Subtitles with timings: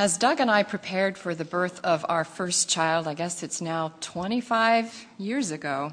[0.00, 3.60] As Doug and I prepared for the birth of our first child, I guess it's
[3.60, 5.92] now 25 years ago,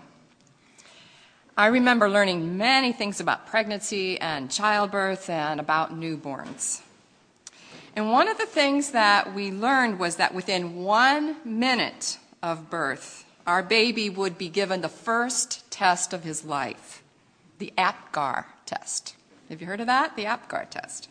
[1.57, 6.83] I remember learning many things about pregnancy and childbirth and about newborns.
[7.95, 13.25] And one of the things that we learned was that within one minute of birth,
[13.47, 17.01] our baby would be given the first test of his life,
[17.57, 19.15] the APGAR test.
[19.49, 20.15] Have you heard of that?
[20.15, 21.09] The APGAR test.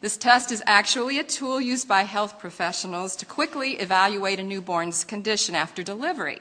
[0.00, 5.04] This test is actually a tool used by health professionals to quickly evaluate a newborn's
[5.04, 6.38] condition after delivery.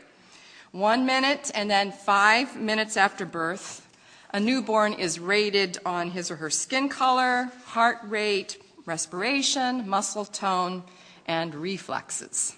[0.72, 3.86] One minute and then five minutes after birth,
[4.32, 10.84] a newborn is rated on his or her skin color, heart rate, respiration, muscle tone,
[11.28, 12.56] and reflexes.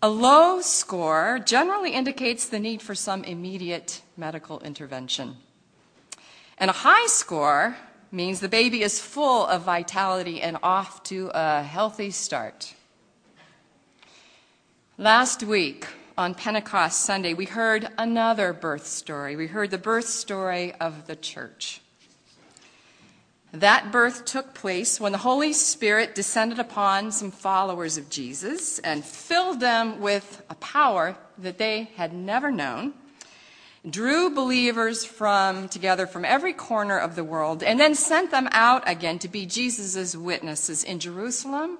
[0.00, 5.36] A low score generally indicates the need for some immediate medical intervention.
[6.56, 7.76] And a high score
[8.10, 12.74] means the baby is full of vitality and off to a healthy start.
[14.96, 19.36] Last week on Pentecost Sunday, we heard another birth story.
[19.36, 21.80] We heard the birth story of the church.
[23.52, 29.04] That birth took place when the Holy Spirit descended upon some followers of Jesus and
[29.04, 32.92] filled them with a power that they had never known
[33.88, 38.82] drew believers from together from every corner of the world and then sent them out
[38.88, 41.78] again to be Jesus' witnesses in Jerusalem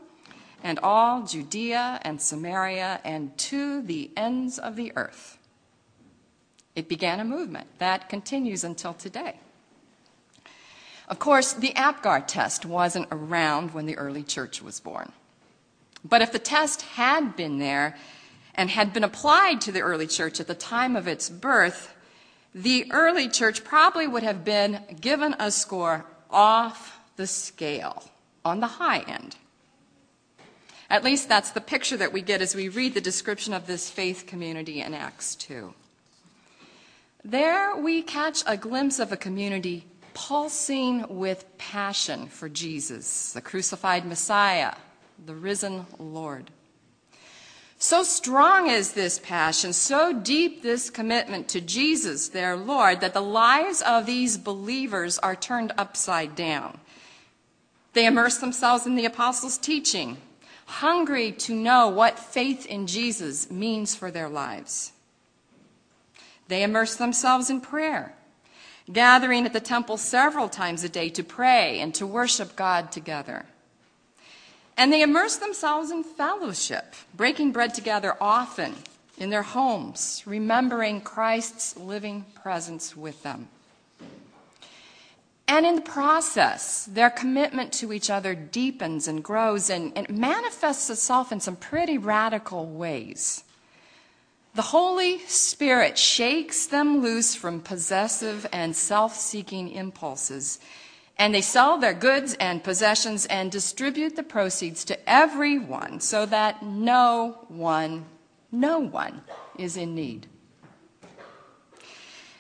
[0.62, 5.38] and all Judea and Samaria and to the ends of the earth.
[6.74, 9.40] It began a movement that continues until today.
[11.08, 15.12] Of course, the APGAR test wasn't around when the early church was born.
[16.04, 17.96] But if the test had been there,
[18.58, 21.94] and had been applied to the early church at the time of its birth,
[22.52, 28.10] the early church probably would have been given a score off the scale,
[28.44, 29.36] on the high end.
[30.90, 33.90] At least that's the picture that we get as we read the description of this
[33.90, 35.72] faith community in Acts 2.
[37.24, 44.04] There we catch a glimpse of a community pulsing with passion for Jesus, the crucified
[44.04, 44.74] Messiah,
[45.24, 46.50] the risen Lord.
[47.80, 53.22] So strong is this passion, so deep this commitment to Jesus, their Lord, that the
[53.22, 56.80] lives of these believers are turned upside down.
[57.92, 60.16] They immerse themselves in the apostles' teaching,
[60.66, 64.90] hungry to know what faith in Jesus means for their lives.
[66.48, 68.12] They immerse themselves in prayer,
[68.92, 73.46] gathering at the temple several times a day to pray and to worship God together.
[74.78, 78.76] And they immerse themselves in fellowship, breaking bread together often
[79.18, 83.48] in their homes, remembering Christ's living presence with them.
[85.48, 90.88] And in the process, their commitment to each other deepens and grows and, and manifests
[90.90, 93.42] itself in some pretty radical ways.
[94.54, 100.60] The Holy Spirit shakes them loose from possessive and self seeking impulses
[101.18, 106.62] and they sell their goods and possessions and distribute the proceeds to everyone so that
[106.62, 108.06] no one,
[108.52, 109.22] no one
[109.58, 110.28] is in need.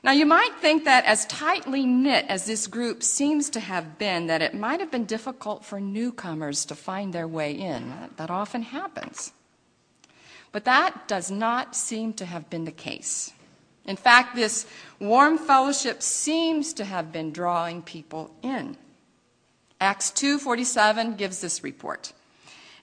[0.04, 4.28] Now, you might think that as tightly knit as this group seems to have been,
[4.28, 7.92] that it might have been difficult for newcomers to find their way in.
[8.16, 9.32] That often happens.
[10.52, 13.32] But that does not seem to have been the case.
[13.88, 14.66] In fact, this
[15.00, 18.76] warm fellowship seems to have been drawing people in.
[19.80, 22.12] Acts 2:47 gives this report.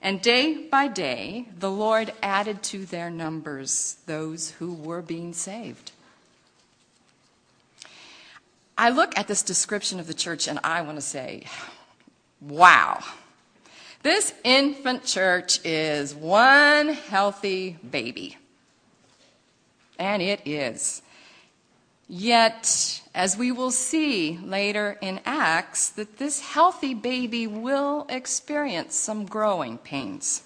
[0.02, 5.92] And day by day the Lord added to their numbers those who were being saved.
[8.76, 11.44] I look at this description of the church and I want to say,
[12.40, 13.02] wow.
[14.02, 18.36] This infant church is one healthy baby.
[19.98, 21.02] And it is.
[22.08, 29.26] Yet, as we will see later in Acts, that this healthy baby will experience some
[29.26, 30.42] growing pains.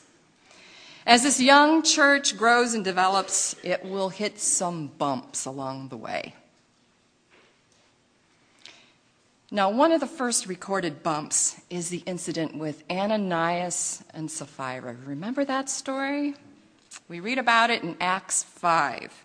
[1.06, 6.34] As this young church grows and develops, it will hit some bumps along the way.
[9.50, 14.94] Now, one of the first recorded bumps is the incident with Ananias and Sapphira.
[15.04, 16.34] Remember that story?
[17.08, 19.24] We read about it in Acts 5.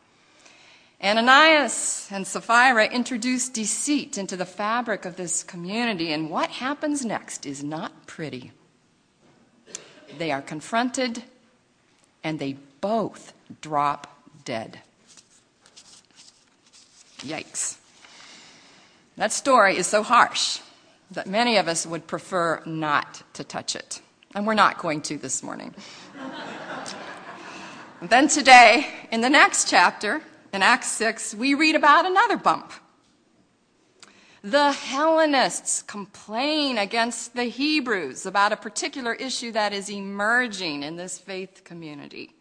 [1.04, 7.46] Ananias and Sapphira introduce deceit into the fabric of this community, and what happens next
[7.46, 8.52] is not pretty.
[10.18, 11.24] They are confronted,
[12.24, 14.08] and they both drop
[14.46, 14.80] dead.
[17.20, 17.78] Yikes.
[19.18, 20.60] That story is so harsh
[21.12, 24.02] that many of us would prefer not to touch it.
[24.34, 25.74] And we're not going to this morning.
[28.02, 30.22] then today, in the next chapter,
[30.56, 32.72] in Acts 6, we read about another bump.
[34.42, 41.19] The Hellenists complain against the Hebrews about a particular issue that is emerging in this
[41.19, 42.34] faith community.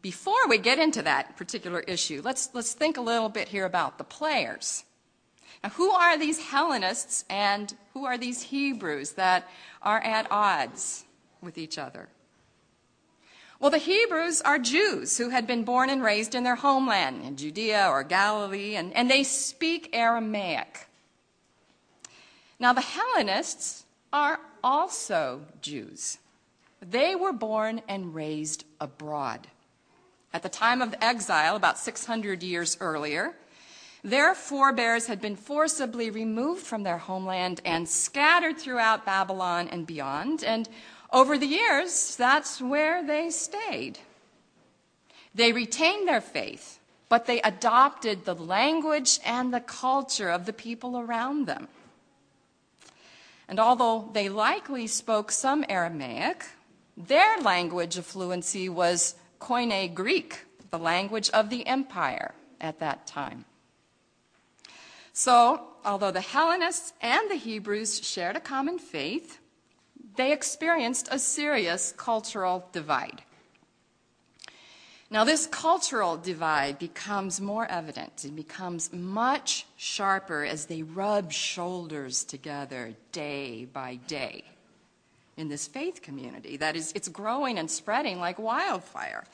[0.00, 3.98] Before we get into that particular issue, let's, let's think a little bit here about
[3.98, 4.84] the players.
[5.62, 9.48] Now, who are these Hellenists and who are these Hebrews that
[9.82, 11.04] are at odds
[11.42, 12.08] with each other?
[13.58, 17.36] Well, the Hebrews are Jews who had been born and raised in their homeland in
[17.36, 20.88] Judea or Galilee, and, and they speak Aramaic.
[22.58, 26.18] Now, the Hellenists are also Jews.
[26.80, 29.48] They were born and raised abroad.
[30.32, 33.34] At the time of the exile, about 600 years earlier,
[34.04, 40.44] their forebears had been forcibly removed from their homeland and scattered throughout Babylon and beyond.
[40.44, 40.68] And
[41.12, 43.98] over the years, that's where they stayed.
[45.34, 50.98] They retained their faith, but they adopted the language and the culture of the people
[50.98, 51.68] around them.
[53.48, 56.44] And although they likely spoke some Aramaic,
[56.96, 60.38] their language of fluency was Koine Greek,
[60.70, 63.44] the language of the empire at that time.
[65.12, 69.38] So, although the Hellenists and the Hebrews shared a common faith,
[70.16, 73.22] they experienced a serious cultural divide.
[75.08, 78.24] Now, this cultural divide becomes more evident.
[78.24, 84.42] It becomes much sharper as they rub shoulders together day by day
[85.36, 86.56] in this faith community.
[86.56, 89.24] That is, it's growing and spreading like wildfire.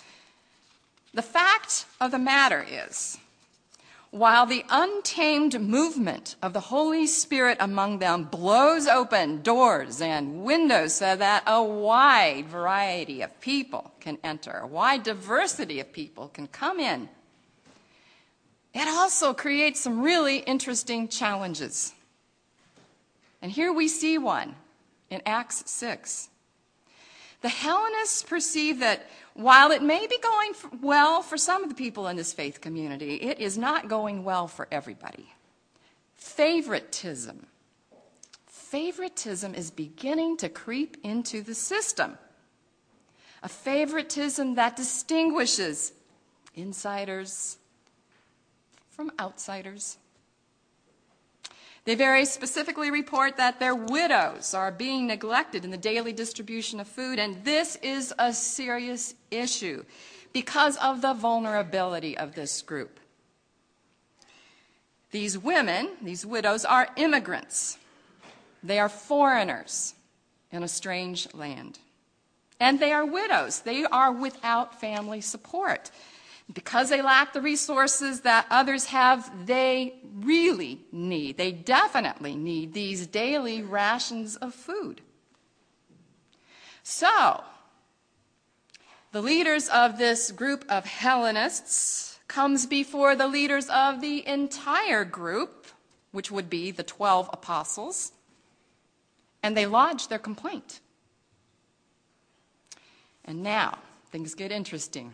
[1.14, 3.18] The fact of the matter is,
[4.12, 10.92] while the untamed movement of the Holy Spirit among them blows open doors and windows
[10.92, 16.46] so that a wide variety of people can enter, a wide diversity of people can
[16.46, 17.08] come in,
[18.74, 21.94] it also creates some really interesting challenges.
[23.40, 24.56] And here we see one
[25.08, 26.28] in Acts 6.
[27.40, 30.52] The Hellenists perceive that while it may be going
[30.82, 34.46] well for some of the people in this faith community, it is not going well
[34.46, 35.32] for everybody.
[36.14, 37.46] Favoritism.
[38.46, 42.16] Favoritism is beginning to creep into the system.
[43.42, 45.92] A favoritism that distinguishes
[46.54, 47.58] insiders
[48.90, 49.98] from outsiders.
[51.84, 56.86] They very specifically report that their widows are being neglected in the daily distribution of
[56.86, 59.84] food, and this is a serious issue
[60.32, 63.00] because of the vulnerability of this group.
[65.10, 67.78] These women, these widows, are immigrants.
[68.62, 69.94] They are foreigners
[70.52, 71.80] in a strange land.
[72.60, 73.60] And they are widows.
[73.60, 75.90] They are without family support.
[76.54, 83.06] Because they lack the resources that others have, they really need, they definitely need these
[83.06, 85.00] daily rations of food.
[86.82, 87.44] So,
[89.12, 95.68] the leaders of this group of Hellenists comes before the leaders of the entire group,
[96.10, 98.12] which would be the 12 apostles,
[99.42, 100.80] and they lodge their complaint.
[103.24, 103.78] And now,
[104.10, 105.12] things get interesting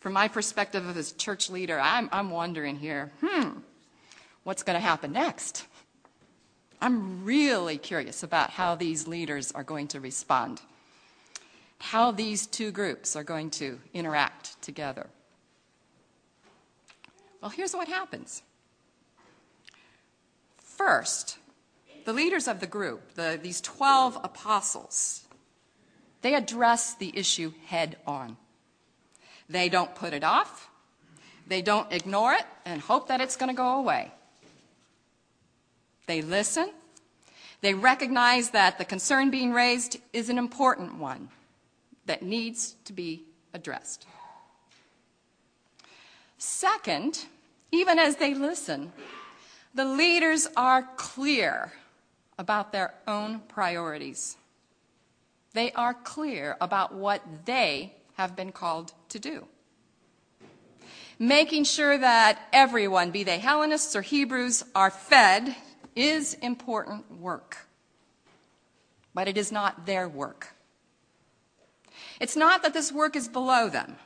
[0.00, 3.58] from my perspective as church leader, I'm, I'm wondering here, hmm,
[4.44, 5.66] what's going to happen next?
[6.80, 10.60] I'm really curious about how these leaders are going to respond,
[11.78, 15.08] how these two groups are going to interact together.
[17.40, 18.42] Well, here's what happens.
[20.58, 21.38] First,
[22.04, 25.24] the leaders of the group, the, these 12 apostles,
[26.22, 28.36] they address the issue head on.
[29.48, 30.68] They don't put it off.
[31.46, 34.12] They don't ignore it and hope that it's going to go away.
[36.06, 36.70] They listen.
[37.60, 41.28] They recognize that the concern being raised is an important one
[42.06, 44.06] that needs to be addressed.
[46.38, 47.26] Second,
[47.72, 48.92] even as they listen,
[49.74, 51.72] the leaders are clear
[52.38, 54.36] about their own priorities.
[55.52, 59.46] They are clear about what they have been called to do.
[61.18, 65.56] Making sure that everyone, be they Hellenists or Hebrews, are fed
[65.96, 67.66] is important work.
[69.14, 70.54] But it is not their work.
[72.20, 73.96] It's not that this work is below them.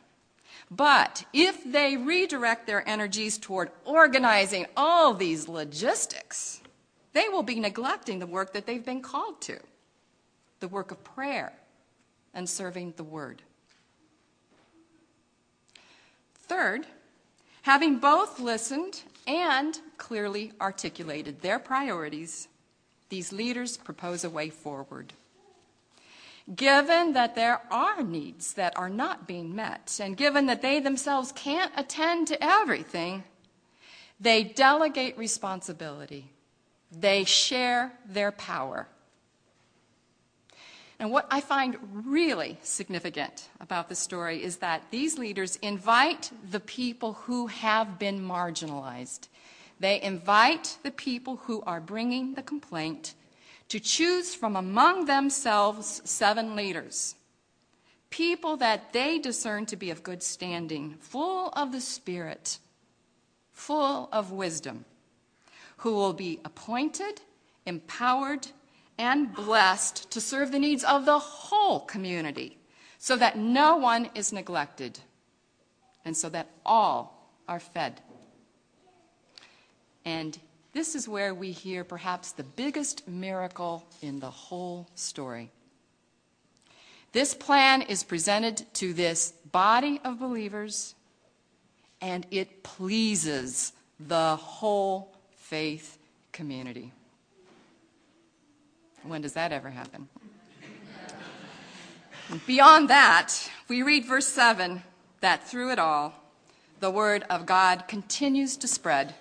[0.70, 6.62] But if they redirect their energies toward organizing all these logistics,
[7.12, 9.58] they will be neglecting the work that they've been called to
[10.60, 11.52] the work of prayer,
[12.32, 13.42] and serving the word.
[16.62, 16.86] Third,
[17.62, 22.46] having both listened and clearly articulated their priorities,
[23.08, 25.12] these leaders propose a way forward.
[26.54, 31.32] Given that there are needs that are not being met, and given that they themselves
[31.32, 33.24] can't attend to everything,
[34.20, 36.30] they delegate responsibility.
[36.92, 38.86] They share their power.
[40.98, 46.60] And what I find really significant about the story is that these leaders invite the
[46.60, 49.28] people who have been marginalized.
[49.80, 53.14] They invite the people who are bringing the complaint
[53.68, 57.14] to choose from among themselves seven leaders,
[58.10, 62.58] people that they discern to be of good standing, full of the Spirit,
[63.50, 64.84] full of wisdom,
[65.78, 67.22] who will be appointed,
[67.64, 68.48] empowered,
[68.98, 72.58] and blessed to serve the needs of the whole community
[72.98, 75.00] so that no one is neglected
[76.04, 78.00] and so that all are fed.
[80.04, 80.38] And
[80.72, 85.50] this is where we hear perhaps the biggest miracle in the whole story.
[87.12, 90.94] This plan is presented to this body of believers,
[92.00, 95.98] and it pleases the whole faith
[96.32, 96.92] community.
[99.04, 100.08] When does that ever happen?
[102.46, 104.82] Beyond that, we read verse 7
[105.20, 106.14] that through it all,
[106.80, 109.14] the word of God continues to spread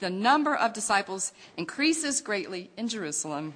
[0.00, 3.54] the number of disciples increases greatly in Jerusalem,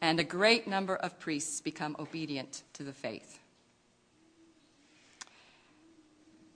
[0.00, 3.38] and a great number of priests become obedient to the faith.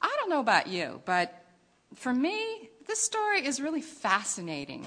[0.00, 1.44] I don't know about you, but
[1.94, 4.86] for me, this story is really fascinating.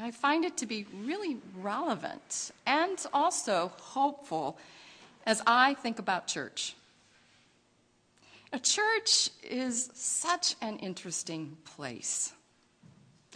[0.00, 4.56] And I find it to be really relevant and also hopeful
[5.26, 6.74] as I think about church.
[8.50, 12.32] A church is such an interesting place.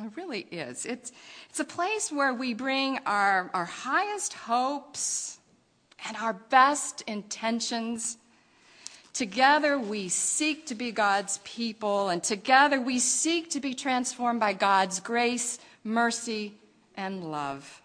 [0.03, 0.87] It really is.
[0.87, 1.13] It's,
[1.51, 5.39] it's a place where we bring our, our highest hopes
[6.09, 8.17] and our best intentions.
[9.13, 14.55] Together we seek to be God's people, and together we seek to be transformed by
[14.55, 16.55] God's grace, mercy,
[16.97, 17.83] and love.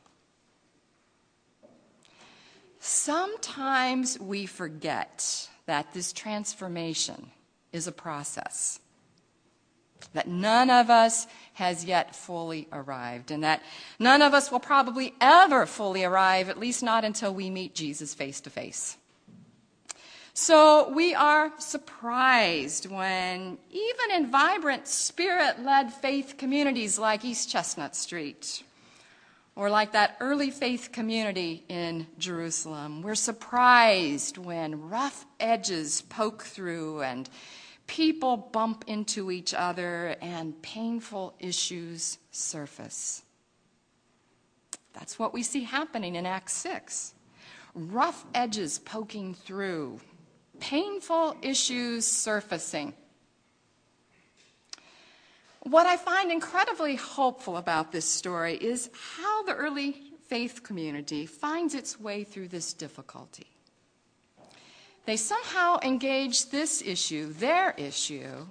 [2.80, 7.32] Sometimes we forget that this transformation
[7.72, 8.80] is a process
[10.14, 13.62] that none of us has yet fully arrived, and that
[14.00, 18.14] none of us will probably ever fully arrive, at least not until we meet Jesus
[18.14, 18.98] face to face.
[20.34, 27.96] So we are surprised when, even in vibrant, spirit led faith communities like East Chestnut
[27.96, 28.64] Street,
[29.56, 37.02] or like that early faith community in Jerusalem, we're surprised when rough edges poke through
[37.02, 37.30] and
[37.88, 43.24] people bump into each other and painful issues surface.
[44.94, 47.14] That's what we see happening in Acts 6.
[47.76, 50.00] Rough edges poking through,
[50.60, 52.94] painful issues surfacing.
[55.62, 61.76] What I find incredibly hopeful about this story is how the early faith community finds
[61.76, 63.48] its way through this difficulty
[65.10, 68.46] they somehow engage this issue, their issue,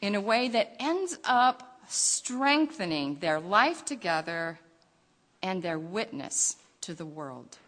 [0.00, 4.60] in a way that ends up strengthening their life together
[5.42, 7.58] and their witness to the world.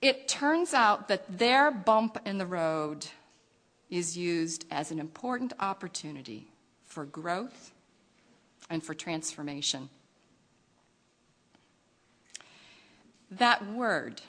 [0.00, 3.06] It turns out that their bump in the road
[3.90, 6.48] is used as an important opportunity
[6.84, 7.72] for growth
[8.70, 9.88] and for transformation.
[13.30, 14.22] That word,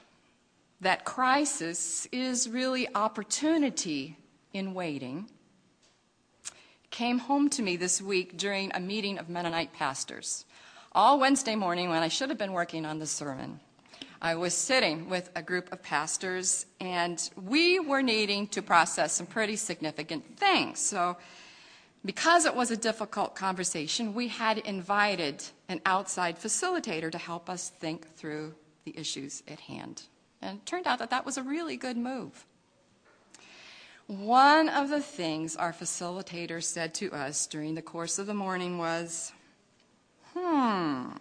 [0.82, 4.18] that crisis is really opportunity
[4.54, 5.30] in waiting
[6.92, 10.46] came home to me this week during a meeting of Mennonite pastors.
[10.92, 13.60] All Wednesday morning, when I should have been working on the sermon,
[14.22, 19.26] I was sitting with a group of pastors, and we were needing to process some
[19.26, 20.80] pretty significant things.
[20.80, 21.18] So,
[22.04, 27.70] because it was a difficult conversation, we had invited an outside facilitator to help us
[27.70, 30.04] think through the issues at hand.
[30.42, 32.46] And it turned out that that was a really good move.
[34.08, 38.78] One of the things our facilitator said to us during the course of the morning
[38.78, 39.32] was,
[40.34, 41.12] hmm,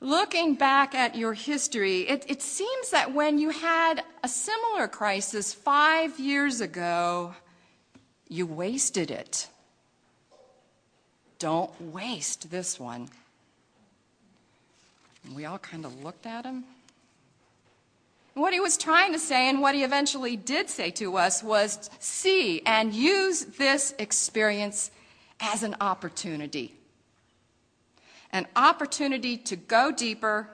[0.00, 5.54] looking back at your history, it, it, seems that when you had a similar crisis
[5.54, 7.34] five years ago,
[8.28, 9.48] you wasted it.
[11.38, 13.08] Don't waste this one.
[15.24, 16.64] And we all kind of looked at him
[18.34, 21.88] What he was trying to say, and what he eventually did say to us, was
[22.00, 24.90] see and use this experience
[25.40, 26.74] as an opportunity.
[28.34, 30.50] An opportunity to go deeper,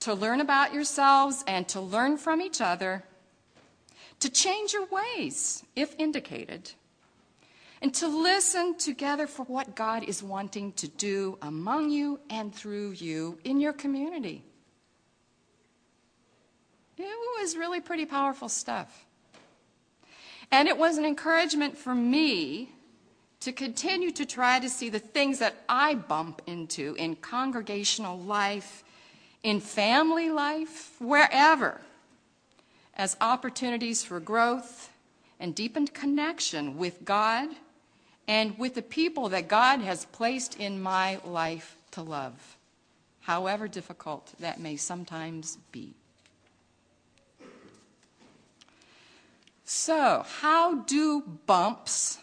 [0.00, 3.04] to learn about yourselves and to learn from each other,
[4.18, 6.72] to change your ways, if indicated,
[7.80, 12.90] and to listen together for what God is wanting to do among you and through
[12.90, 14.42] you in your community.
[16.98, 19.06] It was really pretty powerful stuff.
[20.50, 22.73] And it was an encouragement for me
[23.44, 28.82] to continue to try to see the things that I bump into in congregational life,
[29.42, 31.82] in family life, wherever,
[32.94, 34.90] as opportunities for growth
[35.38, 37.50] and deepened connection with God
[38.26, 42.56] and with the people that God has placed in my life to love,
[43.20, 45.92] however difficult that may sometimes be.
[49.66, 52.20] So, how do bumps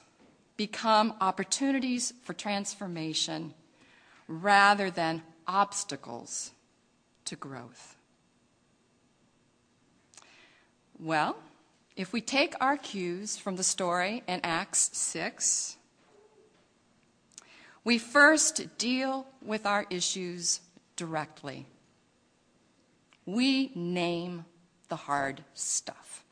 [0.62, 3.52] become opportunities for transformation
[4.28, 6.52] rather than obstacles
[7.26, 7.96] to growth?
[11.00, 11.36] Well,
[11.96, 15.78] if we take our cues from the story in Acts 6,
[17.84, 20.62] we first deal with our issues
[20.96, 21.66] directly.
[23.26, 24.46] We name
[24.90, 26.24] the hard stuff.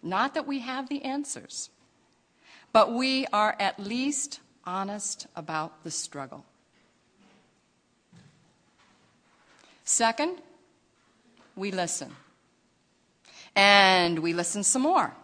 [0.00, 1.70] Not that we have the answers,
[2.76, 6.44] but we are at least honest about the struggle.
[9.84, 10.42] Second,
[11.56, 12.14] we listen.
[13.54, 15.14] And we listen some more.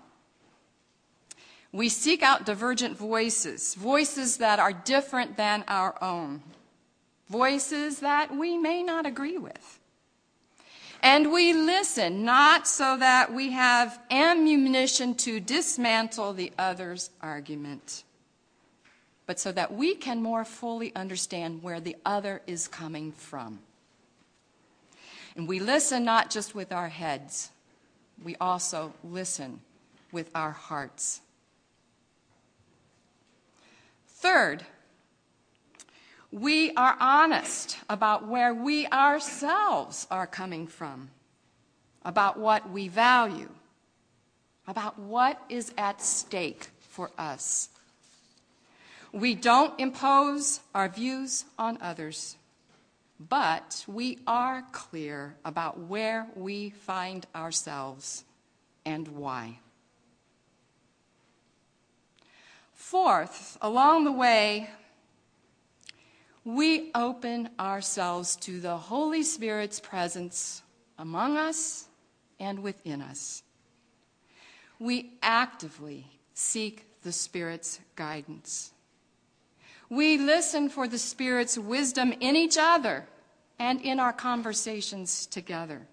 [1.73, 6.41] We seek out divergent voices, voices that are different than our own,
[7.29, 9.79] voices that we may not agree with.
[11.03, 18.05] And we listen, not so that we have ammunition to dismantle the other's argument,
[19.27, 23.59] but so that we can more fully understand where the other is coming from.
[25.35, 27.51] And we listen not just with our heads,
[28.23, 29.61] we also listen
[30.13, 31.21] with our hearts.
[34.07, 34.65] Third,
[36.33, 41.11] we are honest about where we ourselves are coming from,
[42.05, 43.51] about what we value,
[44.67, 47.69] about what is at stake for us.
[49.13, 52.37] We don't impose our views on others,
[53.21, 58.25] but we are clear about where we find ourselves
[58.87, 59.59] and why.
[62.73, 64.71] Fourth, along the way,
[66.45, 70.63] we open ourselves to the Holy Spirit's presence
[70.99, 71.89] among us
[72.41, 73.43] and within us.
[74.79, 78.73] We actively seek the Spirit's guidance.
[79.89, 83.07] We listen for the Spirit's wisdom in each other
[83.59, 85.87] and in our conversations together.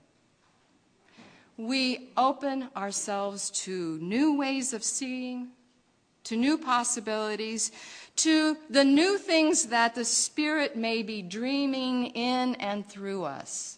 [1.57, 5.49] We open ourselves to new ways of seeing,
[6.23, 7.71] to new possibilities,
[8.23, 13.77] to the new things that the Spirit may be dreaming in and through us.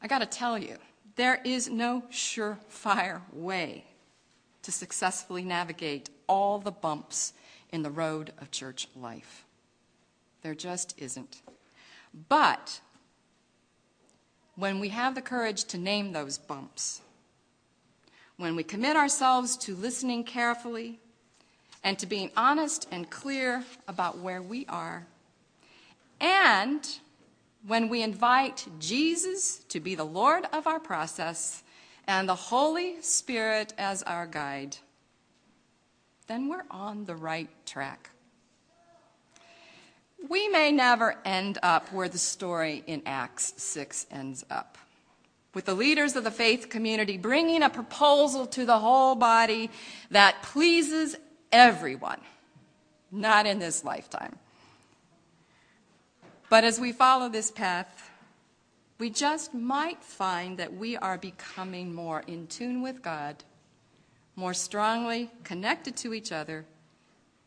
[0.00, 0.78] I got to tell you,
[1.14, 3.84] there is no surefire way
[4.62, 7.32] to successfully navigate all the bumps
[7.70, 9.44] in the road of church life.
[10.42, 11.42] There just isn't.
[12.28, 12.80] But
[14.56, 17.01] when we have the courage to name those bumps,
[18.42, 20.98] when we commit ourselves to listening carefully
[21.84, 25.06] and to being honest and clear about where we are,
[26.20, 26.98] and
[27.64, 31.62] when we invite Jesus to be the Lord of our process
[32.08, 34.76] and the Holy Spirit as our guide,
[36.26, 38.10] then we're on the right track.
[40.28, 44.78] We may never end up where the story in Acts 6 ends up
[45.54, 49.70] with the leaders of the faith community bringing a proposal to the whole body
[50.10, 51.16] that pleases
[51.50, 52.20] everyone,
[53.10, 54.36] not in this lifetime.
[56.48, 58.10] But as we follow this path,
[58.98, 63.42] we just might find that we are becoming more in tune with God,
[64.36, 66.64] more strongly connected to each other,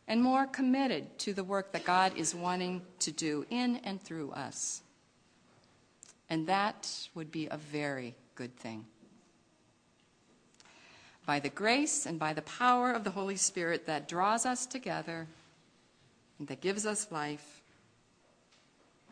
[0.08, 4.30] and more committed to the work that God is wanting to do in and through
[4.32, 4.82] us.
[6.28, 8.84] And that would be a very good thing.
[11.24, 15.26] By the grace and by the power of the Holy Spirit that draws us together
[16.38, 17.62] and that gives us life,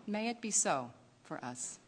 [0.07, 0.90] May it be so
[1.24, 1.79] for us.